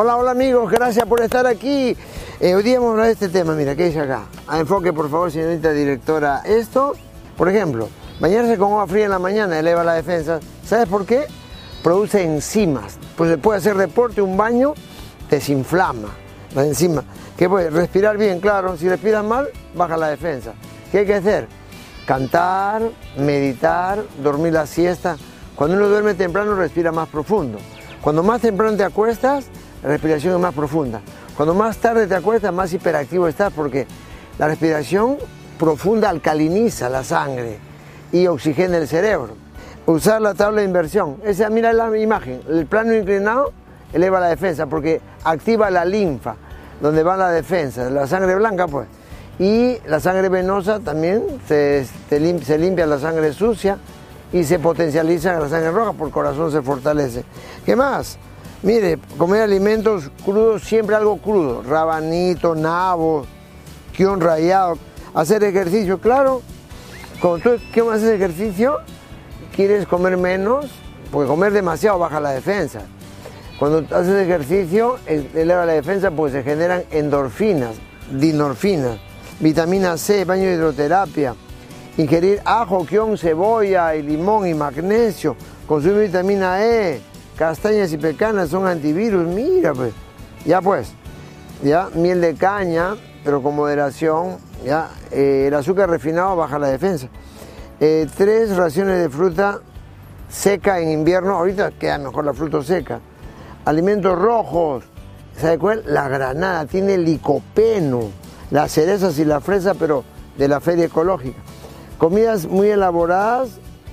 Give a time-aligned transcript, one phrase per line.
[0.00, 1.96] Hola, hola amigos, gracias por estar aquí.
[2.38, 4.26] Eh, hoy día vamos a hablar de este tema, mira, ¿qué dice acá?
[4.46, 6.42] A enfoque, por favor, señorita directora.
[6.44, 6.92] Esto,
[7.36, 7.88] por ejemplo,
[8.20, 10.38] bañarse con agua fría en la mañana eleva la defensa.
[10.64, 11.26] ¿Sabes por qué?
[11.82, 12.96] Produce enzimas.
[13.16, 14.74] Pues se puede hacer deporte, un baño,
[15.28, 16.10] desinflama
[16.54, 17.04] las enzimas.
[17.36, 17.68] ¿Qué puede?
[17.68, 18.76] Respirar bien, claro.
[18.76, 20.52] Si respiras mal, baja la defensa.
[20.92, 21.48] ¿Qué hay que hacer?
[22.06, 22.82] Cantar,
[23.16, 25.16] meditar, dormir la siesta.
[25.56, 27.58] Cuando uno duerme temprano, respira más profundo.
[28.00, 29.46] Cuando más temprano te acuestas,
[29.82, 31.00] respiración es más profunda.
[31.36, 33.86] Cuando más tarde te acuestas, más hiperactivo estás porque
[34.38, 35.16] la respiración
[35.58, 37.58] profunda alcaliniza la sangre
[38.12, 39.34] y oxigena el cerebro.
[39.86, 41.16] Usar la tabla de inversión.
[41.24, 42.42] Esa, mira la imagen.
[42.48, 43.52] El plano inclinado
[43.92, 46.36] eleva la defensa porque activa la linfa,
[46.80, 47.88] donde va la defensa.
[47.88, 48.86] La sangre blanca, pues.
[49.38, 53.78] Y la sangre venosa también se, se limpia la sangre sucia
[54.32, 57.24] y se potencializa la sangre roja, por corazón se fortalece.
[57.64, 58.18] ¿Qué más?
[58.62, 63.24] Mire, comer alimentos crudos, siempre algo crudo, rabanito, nabo,
[63.96, 64.76] quión rayado,
[65.14, 66.42] hacer ejercicio, claro,
[67.20, 68.78] cuando tú quieres hacer ejercicio,
[69.54, 70.66] quieres comer menos,
[71.12, 72.82] porque comer demasiado baja la defensa.
[73.60, 77.76] Cuando haces ejercicio, eleva la defensa porque se generan endorfinas,
[78.10, 78.98] dinorfinas,
[79.40, 81.34] vitamina C, baño de hidroterapia,
[81.96, 85.36] ingerir ajo, quión, cebolla y limón y magnesio,
[85.66, 87.00] consumir vitamina E,
[87.38, 89.92] castañas y pecanas son antivirus, mira pues,
[90.44, 90.92] ya pues,
[91.62, 97.08] ya, miel de caña, pero con moderación, ya, eh, el azúcar refinado baja la defensa.
[97.78, 99.60] Eh, tres raciones de fruta
[100.28, 103.00] seca en invierno, ahorita queda mejor la fruta seca.
[103.64, 104.84] Alimentos rojos,
[105.40, 105.84] ¿sabe cuál?
[105.86, 108.10] La granada, tiene licopeno,
[108.50, 110.02] las cerezas y la fresa, pero
[110.36, 111.38] de la feria ecológica.
[111.98, 113.50] Comidas muy elaboradas,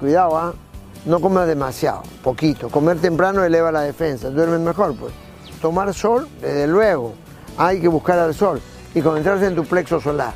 [0.00, 0.54] cuidado, ¿ah?
[1.04, 2.68] No comas demasiado, poquito.
[2.68, 5.12] Comer temprano eleva la defensa, duermes mejor, pues.
[5.60, 7.14] Tomar sol, desde luego,
[7.56, 8.60] hay que buscar al sol
[8.94, 10.34] y concentrarse en tu plexo solar.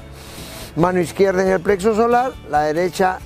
[0.76, 3.18] Mano izquierda en el plexo solar, la derecha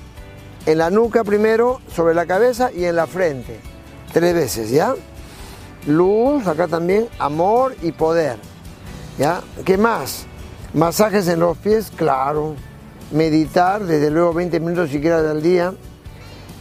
[0.65, 3.59] en la nuca primero, sobre la cabeza y en la frente.
[4.11, 4.95] Tres veces, ¿ya?
[5.87, 8.37] Luz, acá también, amor y poder.
[9.17, 9.41] ¿Ya?
[9.63, 10.25] ¿Qué más?
[10.73, 12.55] Masajes en los pies, claro.
[13.11, 15.73] Meditar, desde luego 20 minutos siquiera al día.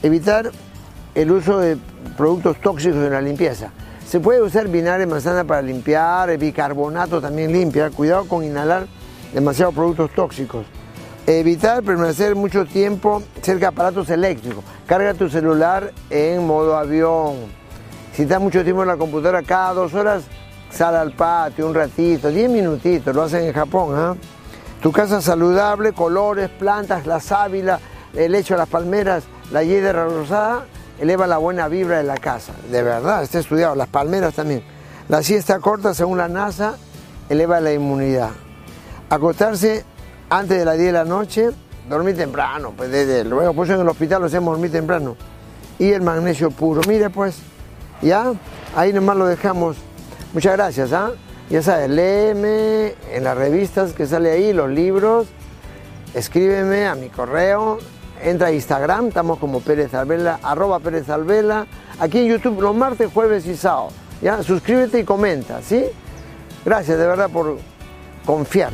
[0.02, 0.52] Evitar
[1.16, 1.78] el uso de
[2.16, 3.70] productos tóxicos en la limpieza.
[4.06, 7.90] Se puede usar vinagre de manzana para limpiar, el bicarbonato también limpia.
[7.90, 8.86] Cuidado con inhalar
[9.32, 10.66] demasiados productos tóxicos.
[11.26, 14.62] Evitar permanecer mucho tiempo cerca de aparatos eléctricos.
[14.86, 17.36] Carga tu celular en modo avión.
[18.12, 20.22] Si estás mucho tiempo en la computadora, cada dos horas
[20.70, 23.94] sal al patio un ratito, diez minutitos, lo hacen en Japón.
[23.96, 24.14] ¿ah?
[24.82, 27.80] Tu casa saludable, colores, plantas, la sábila,
[28.14, 30.66] el lecho de las palmeras, la hiedra rosada,
[31.00, 32.52] eleva la buena vibra de la casa.
[32.70, 33.74] De verdad, está estudiado.
[33.74, 34.62] Las palmeras también.
[35.08, 36.76] La siesta corta, según la NASA,
[37.28, 38.30] eleva la inmunidad.
[39.08, 39.84] Acostarse
[40.28, 41.50] antes de las 10 de la noche,
[41.88, 45.16] dormir temprano, pues desde luego, pues en el hospital lo hacemos dormir temprano.
[45.78, 46.80] Y el magnesio puro.
[46.88, 47.36] Mire pues,
[48.02, 48.32] ya,
[48.74, 49.76] ahí nomás lo dejamos.
[50.32, 51.12] Muchas gracias, ¿ah?
[51.48, 55.28] Ya sabes, léeme en las revistas que sale ahí, los libros,
[56.12, 57.78] escríbeme a mi correo,
[58.22, 61.66] entra a Instagram, estamos como Pérez Alvela, arroba Pérez Alvela,
[61.98, 63.88] aquí en YouTube los martes, jueves y sábado.
[64.22, 64.42] ¿ya?
[64.42, 65.84] Suscríbete y comenta, ¿sí?
[66.64, 67.58] Gracias de verdad por
[68.24, 68.72] confiar.